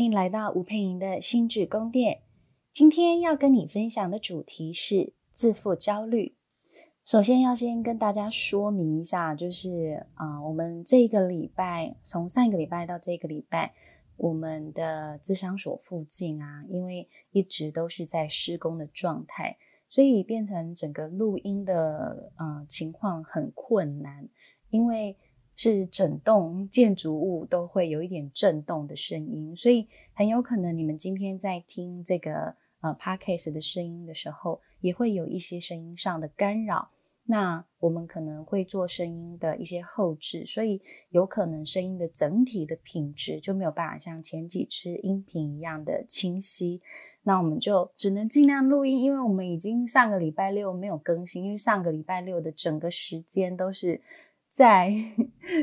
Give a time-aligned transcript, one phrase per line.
[0.00, 2.22] 欢迎来到吴佩莹的心智宫殿。
[2.72, 6.36] 今天要跟你分享的主题是自负焦虑。
[7.04, 13.74] 首先要先跟大家说明一下，就是啊、我们这个礼拜从上一个礼拜到这个礼拜，
[14.16, 19.58] 我们的咨商所附近啊，因为一直都是在施工的状态，
[19.90, 24.26] 所以变成整个录音的呃情况很困难，
[24.70, 25.14] 因为。
[25.62, 36.88] 是整栋建筑物都会有一点震动的声音，所以很有可能你们今天在听这个呃 podcast 的声音的时候，也会有一些声音上的干扰。
[37.24, 46.80] 那我们可能会做声音的一些后置，所以有可能声音的整体的品质就没有办法像前几支音频一样的清晰。
[47.24, 54.00] 那我们就只能尽量录音，因为我们已经上个礼拜六没有更新，因为上个礼拜六的整个时间都是。
[54.50, 54.92] 在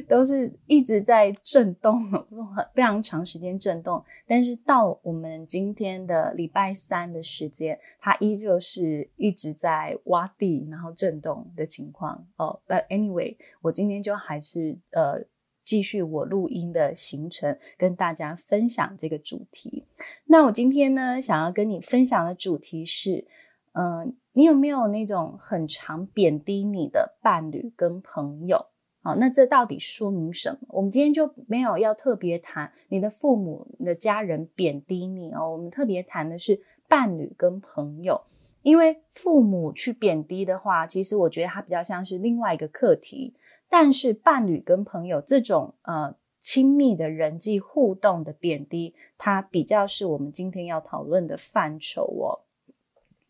[0.08, 2.02] 都是一直在震动，
[2.74, 4.02] 非常长时间震动。
[4.26, 12.26] 但是到我们今天的礼拜三的时间，它依旧是一直在挖地，然后震动的情况。
[12.38, 15.26] 哦，But anyway，我今天就还是呃
[15.66, 19.86] 继续我录音的行程，跟大家分享这个主题。
[20.28, 23.28] 那我今天呢，想要跟你分享的主题是，
[23.74, 28.68] 嗯、你有没有那种很常贬低你的伴侣跟朋友？
[29.08, 30.58] 好，那这到底说明什么？
[30.68, 35.50] 我们今天就没有要特别谈你的父母、你的家人贬低你哦。
[35.50, 38.20] 我们特别谈的是伴侣跟朋友，
[38.64, 43.34] 因为父母去贬低的话，其实我觉得它比较像是另外一个课题。
[43.70, 52.44] 但是伴侣跟朋友这种呃亲密的人际互动的贬低，它比较是我们今天要讨论的范畴哦。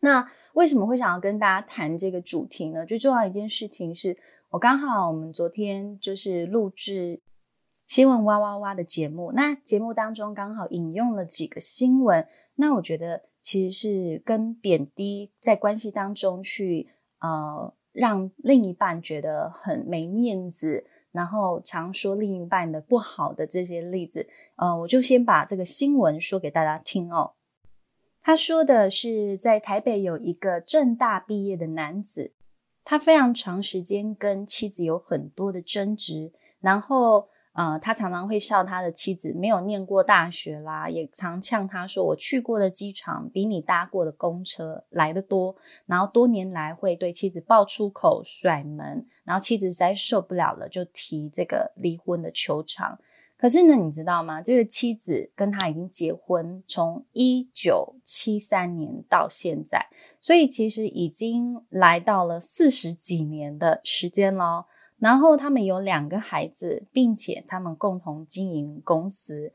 [0.00, 2.84] 那为什么会想要跟大家谈这个主题呢？
[2.84, 4.16] 最重要一件事情是。
[4.50, 7.20] 我刚好，我们昨天就是录制
[7.86, 16.88] 新闻哇哇哇的节目，那节目当中刚好引用了几个新闻，那我觉得其实是跟贬低在关系当中去
[17.20, 24.26] 呃让另一半觉得很没面子，然后常说另一半的不好的这些例子，
[24.56, 27.32] 呃，我就先把这个新闻说给大家听哦。
[28.22, 32.32] 他说的是在台北有一个政大毕业的男子。
[32.90, 45.54] 他非常长时间跟妻子有很多的争执，然后呃，他常常会笑他的妻子没有念过大学啦，也常呛他说：“我去过的机场比你搭过的公车来得多。”
[45.84, 52.98] 然后多年来会对妻子爆粗口、甩门，然后妻子实在受不了了，就提这个离婚的求偿。
[53.38, 54.42] 可是呢，你知道吗？
[54.42, 59.86] 这个妻子跟他已经结婚，从一九七三年到现在，
[60.20, 64.66] 所以其实已经来到了四十几年的时间咯。
[64.98, 69.52] 然后他们有两个孩子，并且他们共同经营公司。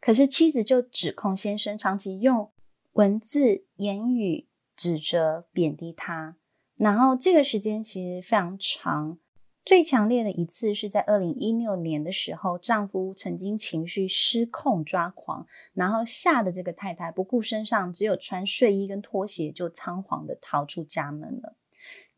[0.00, 2.48] 可是妻子就指控先生长期用
[2.92, 4.46] 文字、言语
[4.76, 6.36] 指责、贬低他。
[6.76, 9.18] 然后这个时间其实非常长。
[9.68, 21.54] 最强烈的一次是在二零一六年的时候，丈夫曾经情绪失控抓狂，然后吓得这个太太不顾身上，只有穿睡衣跟拖鞋就仓皇的逃出家门了。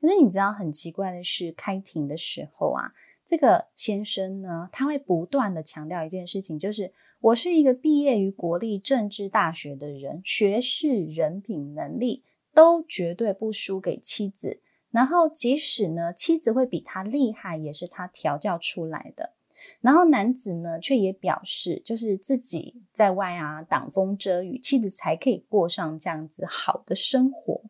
[0.01, 2.93] 可是你知道很奇怪的是，开庭的时候啊，
[3.27, 12.23] 这个先生呢，他会不断的强调一件事情，就是我是一个毕业于国立政治大学的人，学识、人品、能力
[12.55, 14.61] 都绝对不输给妻子。
[14.91, 19.35] 然后，即使呢，妻子会比他厉害，也是他调教出来的。
[19.81, 27.63] 然后，男子呢，却也表示，就是自己在外啊，挡风遮雨，妻子才可以过上这样子好的生活。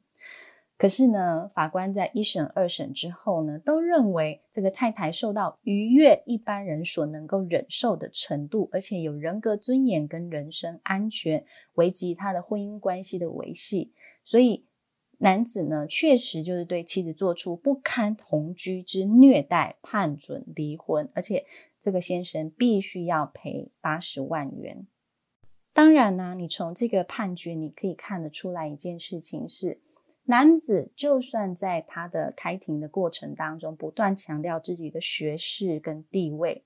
[0.78, 11.44] 可是呢，法官在一审、二审之后呢，都认为这个太太受到逾越一般人所能够忍受的程度，而且有人格尊严跟人身安全，
[11.74, 13.92] 危及他的婚姻关系的维系，
[14.24, 14.64] 所以。
[15.22, 21.44] 男子呢，确实就是对妻子做出不堪同居之虐待，判准离婚，而且
[21.78, 24.86] 这个先生必须要赔八十万元。
[25.74, 29.78] 当然呢，你从这个判决你可以看得出来一件事情是，
[30.24, 36.64] 男子就算在他的开庭的过程当中不断强调自己的学识跟地位，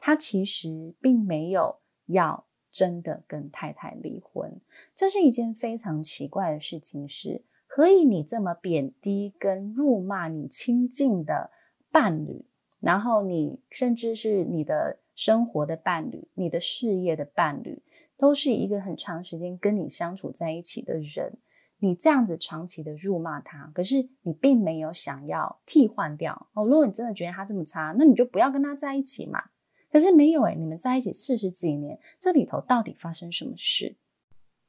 [0.00, 4.60] 他其实并没有要真的跟太太离婚。
[4.96, 7.44] 这是一件非常奇怪的事情是。
[7.74, 11.50] 可以你这么贬低跟辱骂你亲近的
[11.90, 12.44] 伴侣，
[12.78, 17.82] 然后你甚至是你的生活的伴侣、你的事业的伴侣，
[18.16, 21.36] 都是一个很长时间跟你相处在一起的人，
[21.80, 26.64] 你这样子长期的辱骂他，可是你并没有想要替换掉哦。
[26.64, 29.42] 如果你真的觉得他这么差，那你就不要跟他在一起嘛。
[29.90, 33.96] 可是没有诶，你们在一起四十几年，这里头到底发生什么事？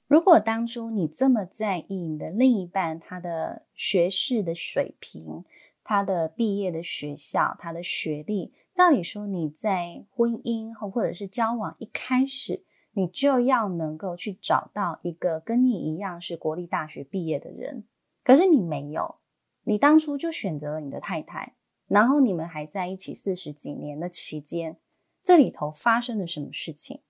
[0.08, 5.44] 如果当初你这么在意你的另一半，他的学识的水平，
[5.84, 12.64] 他的毕业的学校，他的学历，照理说你在婚姻或或者是交往一开始，
[12.94, 17.86] 你就要能够去找到一个跟你一样是国立大学毕业的人，
[18.24, 19.16] 可是你没有，
[19.64, 21.56] 你当初就选择了你的太太，
[21.88, 24.78] 然后你们还在一起四十几年的期间，
[25.24, 27.02] 这里头发生了什么事情？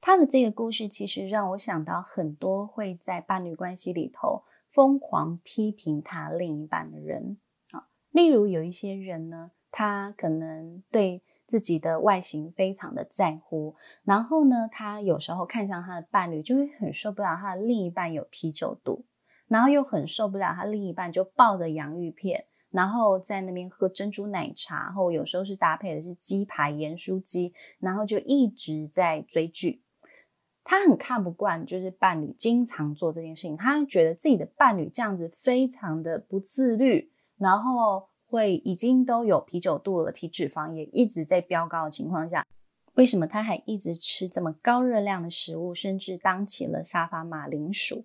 [0.00, 7.38] 他的这个故事其实让我想到很多会在伴侣关系里头疯狂批评他另一半的人。
[7.72, 13.74] 啊，例如有一些人呢，他可能对自己的外形非常的在乎，
[14.04, 19.04] 然后呢，他有时候看上他的伴侣就会很受不了他的另一半有啤酒肚，
[19.48, 29.82] 然后又很受不了他另一半就抱着洋芋片，然后在那边喝珍珠奶茶，然后有时候是搭配的是鸡排盐酥鸡，然后就一直在追剧。
[30.62, 33.56] 他很看不惯，就是伴侣经常做这件事情。
[33.56, 42.46] 他觉得自己的伴侣这样子非常的不自律，然后会已经都有啤酒肚了，体脂肪也一直在飙高的情况下，
[42.94, 48.04] 为什么他还一直吃这么高热量的食物，甚至当起了沙发马铃薯？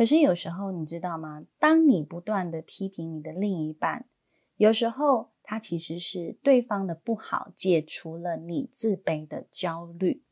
[0.00, 1.44] 可是有时候你知道吗？
[1.58, 4.06] 当你不断的批评你的另一半，
[4.56, 10.22] 有时候他其实是对方的不好解除了你自卑的焦虑。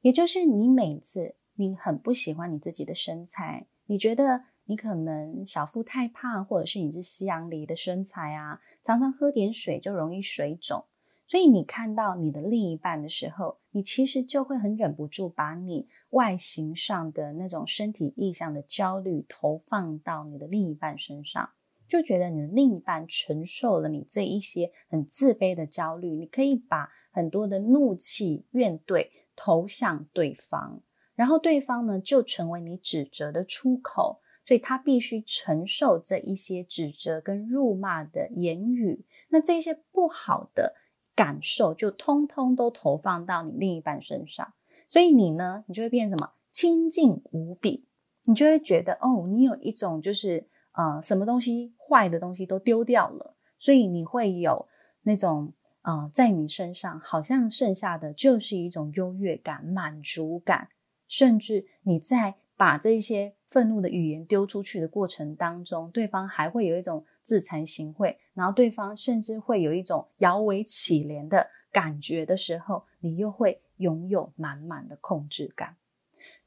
[0.00, 10.82] 也就是你每次你很不喜欢你自己的身材，你觉得你可能小腹太胖，或者是你是西洋梨的身材啊，常常喝点水就容易水肿，
[11.26, 21.50] 所以你看到你的另一半的时候，你其实就会很忍不住把你外形上的那种身体意象的焦虑投放到你的另一半身上，
[21.88, 29.08] 就觉得你的另一半承受了你这一些很自卑的焦虑，你可以把很多的怒气怨怼。
[29.36, 30.80] 投向对方，
[31.16, 39.04] 然后对方呢就成为你指责的出口，所以他必须承受这一些指责跟辱骂的言语。
[39.30, 40.76] 那这些不好的
[41.14, 44.52] 感受就通通都投放到你另一半身上，
[44.86, 46.32] 所以你呢，你就会变什么？
[46.50, 47.86] 清静无比，
[48.24, 54.68] 你就会觉得哦，你有一种就是呃，什么东西坏的东西都丢掉了，所以你会有
[55.02, 55.52] 那种。
[55.84, 60.70] 啊、呃，在你身上好像剩下的就是一种优越感、满足感，
[61.06, 75.76] 甚至你在把这些愤怒的语言丢出去的过程当中，对方还会有一种自惭形秽，然后对方甚至会有一种摇尾乞怜的感觉的时候，你又会拥有满满的控制感。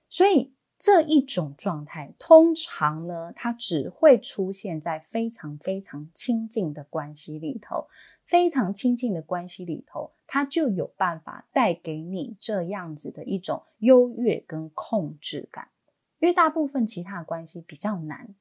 [0.10, 7.88] 所以这一种状态，通常呢，它只会出现在非常非常亲近的关系里头。
[8.26, 15.70] 非常亲近的关系里头，他就有办法带给你这样子的一种优越跟控制感，
[16.20, 18.34] 因为大部分其他的关系比较难，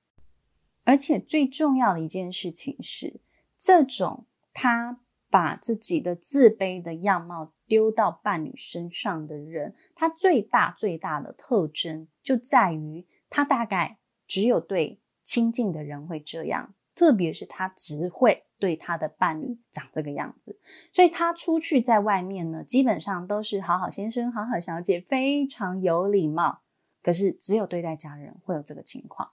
[0.85, 3.21] 而且最重要的一件事情是，
[3.59, 5.01] 这种他
[5.31, 18.45] 把自己的自卑的样貌丢到伴侣身上的人，他最大最大的特征就在于，他大概只有对亲近的人会这样，特别是他只会。
[18.59, 20.59] 对他的伴侣长这个样子，
[20.91, 26.63] 所以他出去在外面呢，基本上都是好好先生、好好小姐，非常有礼貌。
[27.07, 29.31] 可是只有对待家人会有这个情况，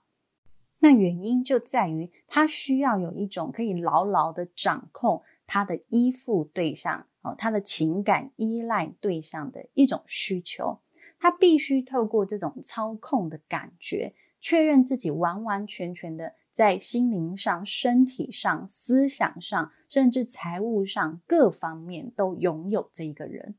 [0.78, 10.78] 那原因就在于他需要有一种可以牢牢的掌控他的依附对象哦，他的情感依赖对象的一种需求，
[11.18, 16.34] 他必须透过这种操控的感觉，确认自己完完全全的。
[16.52, 23.56] 在心灵上、身体上、思想上，甚至财务上各方面都拥有这一个人，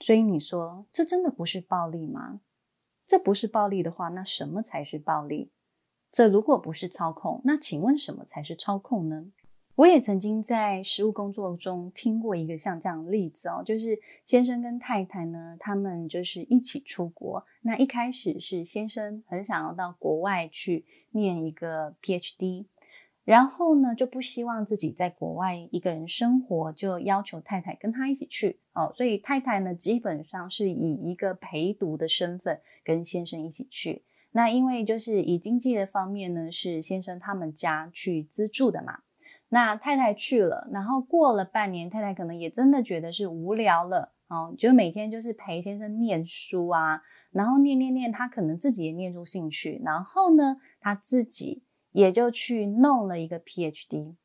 [0.00, 2.40] 所以你说这真的不是暴力吗？
[3.08, 5.50] 这不是暴力的话，那什么才是暴力？
[6.12, 9.28] 这如果不是操控，那请问什么才是操控呢？
[9.76, 17.42] 我也曾经在实务工作中听过一个像这样的例子哦，就是先生跟太太呢，他们就是一起出国。
[17.62, 22.66] 那一开始是先生很想要到国外去念一个 PhD，
[23.28, 28.90] 然后呢就不希望自己在国外一个人生活，就要求太太跟他一起去哦。
[28.94, 34.02] 所以太太呢基本上是以一个陪读的身份跟先生一起去。
[34.32, 39.00] 那因为就是以经济的方面呢，是先生他们家去资助的嘛。
[39.50, 54.16] 那太太去了，然后过了半年，太太可能也真的觉得是无聊了哦，就每天就是陪先生念书啊，然后念念念，他可能自己也念出兴趣，然后呢，他自己也就去弄了一个 PhD。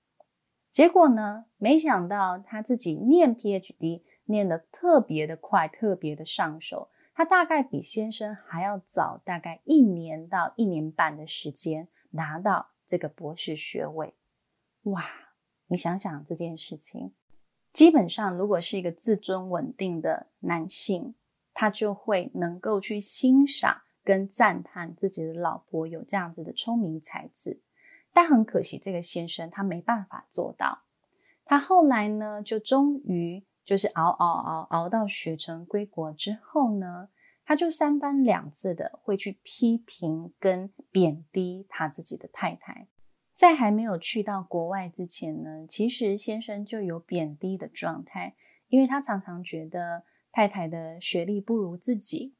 [0.71, 6.89] 结果呢，没想到他自己念 PhD，念得特别的快，特别的上手。
[7.13, 14.15] 他大概比先生还要早，大概一年到一年半的时间拿到这个博士学位。
[14.83, 15.05] 哇，
[15.67, 17.13] 你想想这件事情，
[17.71, 21.13] 基本上如果是一个自尊稳定的男性，
[21.53, 27.61] 他就会能够去欣赏跟赞叹自己的老婆有这样子的聪明才智。
[28.11, 30.83] 但很可惜，这个先生他没办法做到。
[31.45, 33.43] 他后来呢，就终于。
[33.65, 37.07] 就是熬熬熬熬到学成归国之后呢，
[37.45, 42.89] 他就三番两次的会去批评跟贬低他自己的太太。
[43.33, 48.35] 在还没有去到国外之前呢，其实先生就有贬低的状态，
[48.67, 52.33] 因为他常常觉得太太的学历不如自己，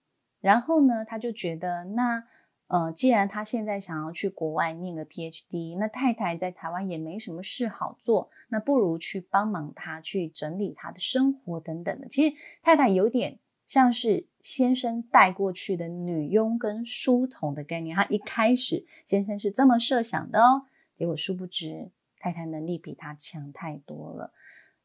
[0.43, 2.23] 然后呢，他就觉得那。
[2.67, 12.07] 呃，既然他现在想要去国外念个 PhD，那太太在台湾也没什么事好做，那不如去帮忙他去整理他的生活等等的。
[12.07, 17.95] 其实太太有点像是先生带过去的女佣跟书童的概念。
[17.95, 20.63] 他一开始先生是这么设想的哦，
[20.95, 24.33] 结果殊不知太太能力比他强太多了。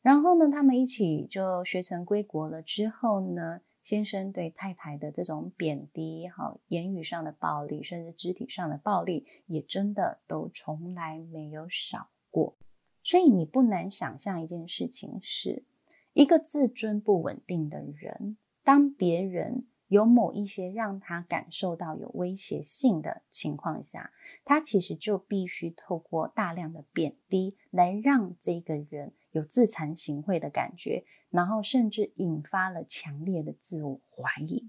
[0.03, 12.59] 然后呢，他们一起就学成归国了之后呢，先生对太太的这种贬低，哈，言语上的暴力，甚至肢体上的暴力，也真的都从来没有少过。
[13.03, 15.65] 所以你不难想象一件事情是，
[16.13, 24.11] 一个自尊不稳定的人，当别人有某一些让他感受到有威胁性的情况下，
[24.45, 31.07] 他其实就必须透过大量的贬低来让这个人有自惭形秽的感觉。
[31.31, 34.69] 然后甚至引发了强烈的自我怀疑。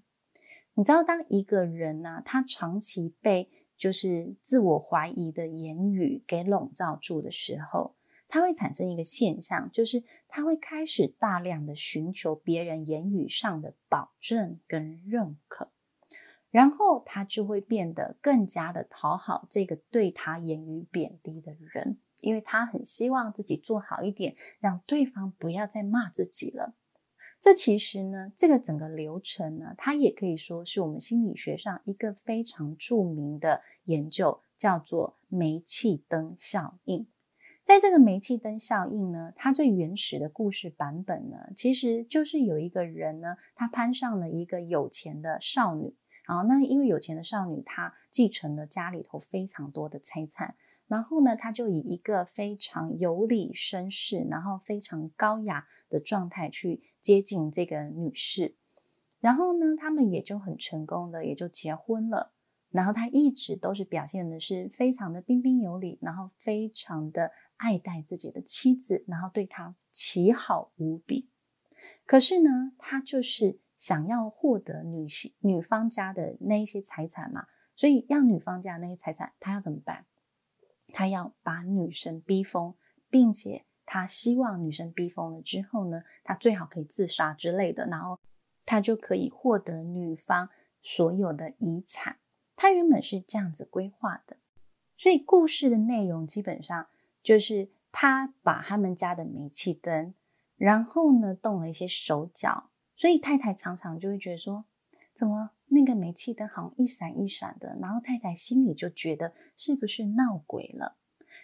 [0.74, 7.96] 你知道，当一个人呢、他长期被就是自我怀疑的言语给笼罩住的时候，
[8.28, 15.72] 他会产生一个现象，就是他会开始大量的寻求别人言语上的保证跟认可，
[16.52, 21.98] 然后他就会变得更加的讨好这个对他言语贬低的人。
[22.22, 26.74] 因为他很希望自己做好一点，让对方不要再骂自己了。
[27.42, 37.08] 这其实呢，这个整个流程呢，它也可以说是我们心理学上一个非常著名的研究，叫做煤气灯效应。
[37.64, 45.96] 在这个煤气灯效应呢，它最原始的故事版本呢，其实就是有一个人呢，他攀上了一个有钱的少女，
[46.28, 50.56] 然后那因为有钱的少女，她继承了家里头非常多的财产。
[50.90, 58.56] 然后呢，他就以一个非常有礼绅士，然后非常高雅的状态去接近这个女士。
[59.22, 62.34] 然后呢，他们也就很成功的也就结婚了。
[62.72, 71.30] 然后他一直都是表现的是非常的彬彬有礼，然后非常的爱戴自己的妻子，然后对她奇好无比。
[72.06, 80.06] 可是呢，他就是想要获得女性女方家的那一些财产嘛，所以要女方家那些财产，他要怎么办？
[80.94, 82.74] 他要把女生逼疯，
[83.10, 88.20] 并且他希望女生逼疯了之后呢，他最好可以自杀之类的，然后
[88.66, 90.50] 他就可以获得女方
[90.82, 92.18] 所有的遗产。
[92.56, 94.38] 他原本是这样子规划的，
[94.98, 96.88] 所以故事的内容基本上
[97.24, 100.14] 就是他把他们家的煤气灯，
[100.58, 104.66] 然后呢动了一些手脚，所以太太常常就会觉得说，
[105.20, 105.52] 怎么？
[105.68, 110.96] 那个煤气灯好像一闪一闪的，然后太太心里就觉得是不是闹鬼了？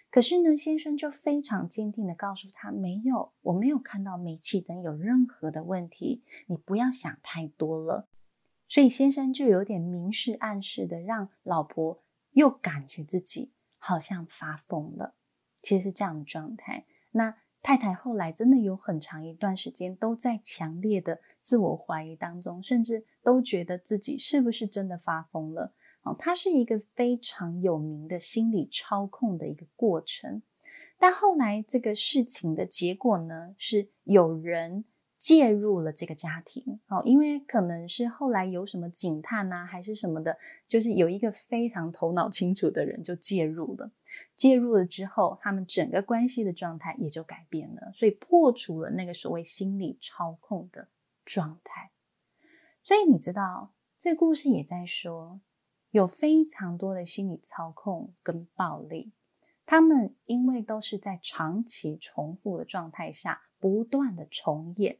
[0.09, 8.07] 可是呢，先生就非常坚定的告诉他，没有，我没有看到煤气灯有任何的问题，你不要想太多了。
[8.69, 12.01] 所以先生就有点明示暗示的让老婆
[12.31, 15.15] 又感觉自己好像发疯了，
[15.61, 16.85] 其实是这样的状态。
[17.11, 25.71] 那太太后来真的有很长一段时间都在强烈的自我怀疑当中，甚至都觉得自己是不是真的发疯了。
[26.01, 30.41] 哦，它是一个非常有名的心理操控的一个过程。
[30.97, 34.85] 但后来这个事情的结果呢，是有人
[35.19, 36.79] 介入了这个家庭。
[36.87, 40.35] 哦，因为可能是后来有什么警探啊，还是什么的，
[40.67, 43.91] 就是有一个非常头脑清楚的人就介入了。
[44.35, 50.87] 介入了之后，他们整个关系的状态也就改变了，所以破除了那个所谓心理操控的
[51.25, 51.91] 状态。
[52.83, 55.41] 所以你知道，这故事也在说，
[55.89, 59.11] 有非常多的心理操控跟暴力，
[59.65, 64.99] 他们因为都是在长期重复的状态下不断的重演，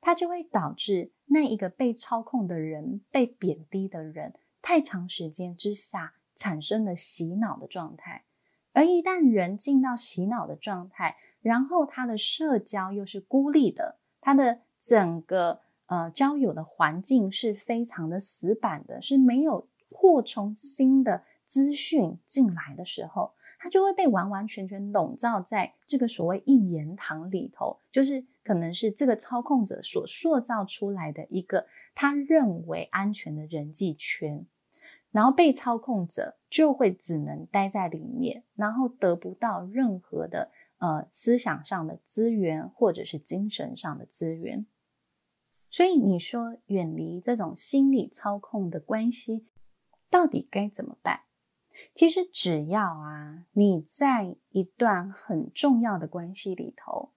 [0.00, 8.24] 它就会导致那一个被操控的人、被贬低的人，太长时间之下产生了洗脑的状态。
[8.72, 34.44] 而一旦人进到洗脑的状态，然后他的社交又是孤立的，他的整个呃交友的环境是非常的死板的，是没有扩充新的资讯进来的时候，他就会被完完全全笼罩在这个所谓一言堂里头，就是可能是这个操控者所塑造出来的一个他认为安全的人际圈，
[35.12, 44.66] 然后被操控者就会只能待在里面，然后得不到任何的呃思想上的资源或者是精神上的资源。
[45.70, 49.46] 所以你说远离这种心理操控的关系，
[50.08, 51.22] 到底该怎么办？
[51.94, 57.12] 其实只要啊，你在一段很重要的关系里头，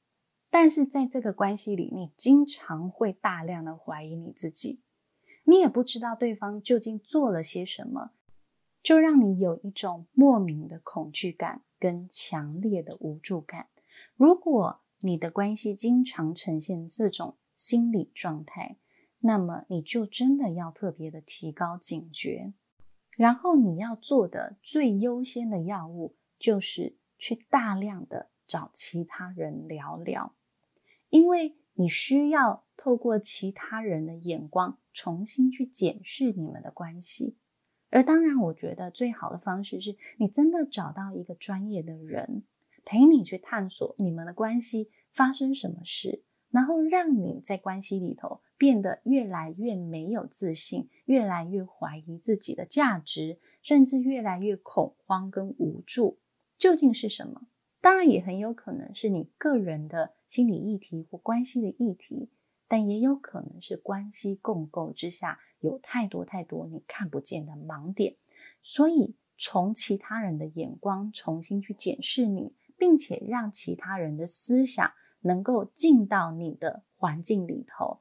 [0.50, 4.82] 但是在这个关系里，你经常会大量的怀疑你自己，
[5.46, 8.12] 你也不知道对方究竟做了些什么，
[8.84, 13.70] 就让你有一种莫名的恐惧感跟强烈的无助感。
[14.16, 18.78] 如果你的关系经常呈现这种心理状态，
[19.20, 22.54] 那么你就真的要特别的提高警觉。
[23.18, 30.38] 然后你要做的最优先的药物，就是去大量的找其他人聊聊，
[31.10, 37.36] 因为你需要透过其他人的眼光重新去检视你们的关系。
[37.90, 42.46] 而当然，我觉得最好的方式是你真的找到一个专业的人
[42.86, 46.24] 陪你去探索你们的关系发生什么事。
[46.52, 56.18] 然后让你在关系里头变得越来越没有自信，越来越怀疑自己的价值，甚至越来越恐慌跟无助。
[56.58, 57.48] 究竟是什么？
[57.82, 62.30] 当然也很有可能是你个人的心理议题或关系的议题，
[62.68, 68.18] 但也有可能是关系共构之下有太多太多你看不见的盲点。
[68.62, 74.92] 所以从其他人的眼光重新去检视你，并且让其他人的思想。
[75.22, 78.00] 能够进到你的环境里头，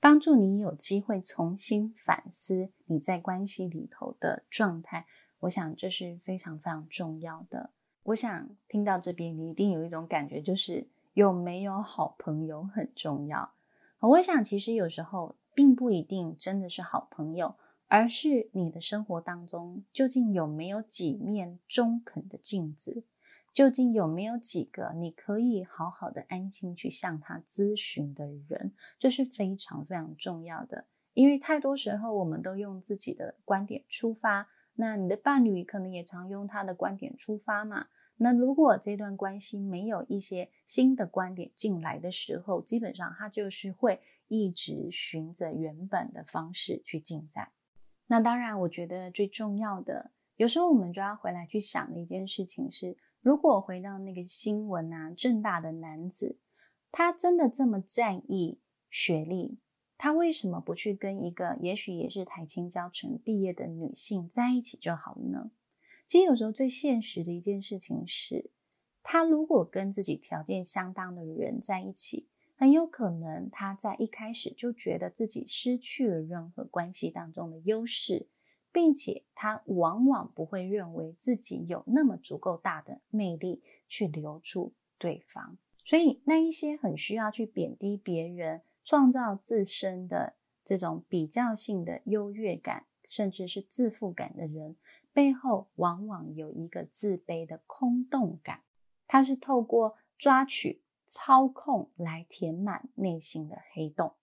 [0.00, 5.06] 帮助你有机会重新反思你在关系里头的状态。
[5.40, 7.70] 我想这是非常非常重要的。
[8.02, 13.52] 我想听到这边，你一定有一种感觉，就是有没有好朋友很重要。
[14.00, 17.54] 我想其实有时候并不一定真的是好朋友，
[17.88, 23.04] 而是你的生活当中究竟有没有几面中肯的镜子。
[23.52, 28.72] 究竟有没有几个你可以好好的安心去向他咨询的人？
[28.98, 30.86] 这是非常非常重要的。
[31.14, 37.88] 因为太多时候我们都用自己的观点出发，那你的伴侣可能也常用他的观点出发嘛。
[38.18, 47.50] 那如果这段关系没有一些新的观点进来的时候，基本上他就是会一直循着原本的方式去进展。
[48.06, 52.96] 那当然，我觉得最重要的，有时候我们就要回来去想的一件事情是。
[53.22, 56.38] 如果回到那个新闻啊，正大的男子，
[56.90, 59.58] 他真的这么在意学历，
[59.98, 65.50] 他为什么不去跟一个也许也是台清交成毕业的女性在一起就好了呢？
[66.06, 68.50] 其实有时候最现实的一件事情是，
[69.02, 78.28] 他如果跟自己条件相当的人在一起，很有可能他在一开始就觉得自己失去了任何关系当中的优势。
[78.72, 94.76] 并且他往往不会认为自己有那么足够大的魅力去留住对方，所以那一些很需要去贬低别人、创造自身的这种比较性的优越感，甚至是自负感的人，
[95.12, 98.62] 背后往往有一个自卑的空洞感，
[99.08, 104.14] 他是透过抓取、操控来填满内心的黑洞。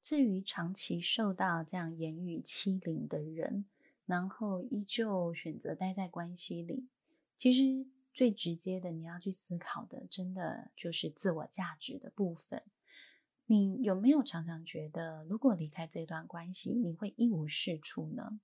[0.00, 3.66] 至于长期受到这样言语欺凌的人，
[4.12, 6.86] 然后依旧选择待在关系里，
[7.38, 12.62] 其实最直接的，你要去思考的，真的就是自我价值的部分。
[13.46, 18.38] 你有没有常常觉得，如果离开这段关系，你会一无是处呢？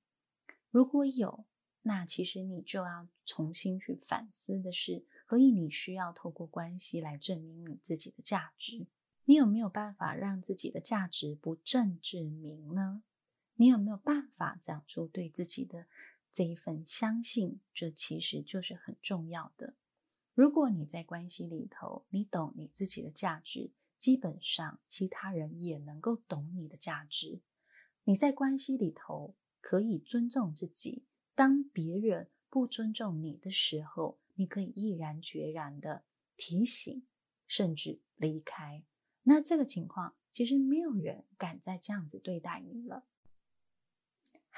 [0.71, 1.45] 如果有，
[1.83, 8.87] 那其实你就要重新去反思的是，何以你需要透过关系来证明你自己的价值？
[9.27, 13.03] 你有没有办法让自己的价值不正自明呢？
[13.61, 15.87] 你有没有办法讲出对自己的
[16.31, 17.59] 这一份相信？
[17.75, 19.75] 这其实就是很重要的。
[20.33, 27.41] 如果你在关系里头，你懂你自己的价值，基本上其他人也能够懂你的价值。
[28.05, 31.03] 你在关系里头可以尊重自己，
[31.35, 36.05] 当别人不尊重你的时候，你可以毅然决然的
[36.37, 37.03] 提醒，
[37.49, 38.85] 甚至离开。
[39.25, 43.05] 那这个情况，其实没有人敢再这样子对待你了。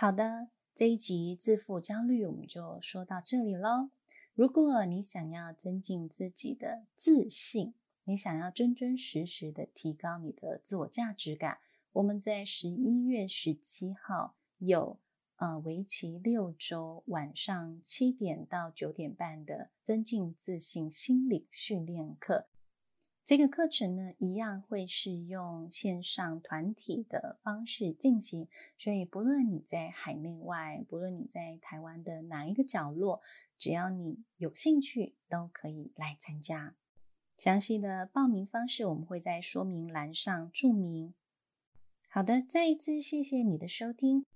[0.00, 3.90] 好的，这一集自负焦虑我们就说到这里喽。
[4.32, 11.58] 如果你想要增进自己的自信，你想要真真实实的提高你的自我价值感，
[11.92, 14.98] 我们在十一月十七号有
[15.36, 22.46] 呃为期六周，晚上七点到九点半的增进自信心理训练课。
[23.30, 33.22] 这个课程呢，一样会是用线上团体的方式进行，所以不论你在海内外，不论你在台湾的哪一个角落，
[33.56, 36.74] 只要你有兴趣，都可以来参加。
[37.36, 41.14] 详细的报名方式，我们会在说明栏上注明。
[42.08, 44.26] 好的，再一次谢谢你的收听。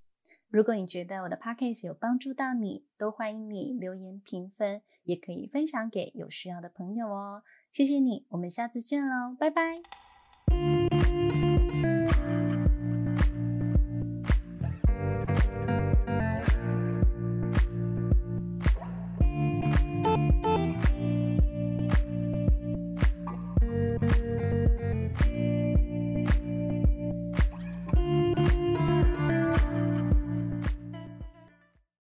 [0.46, 7.42] 如果你觉得我的 podcast 有帮助到你，都欢迎你留言评分，也可以分享给有需要的朋友哦。
[7.74, 10.03] 谢谢你，我们下次见喽，拜拜。